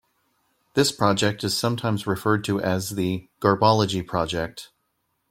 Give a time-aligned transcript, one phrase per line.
[0.73, 4.71] This project is sometimes referred to as the "garbology project".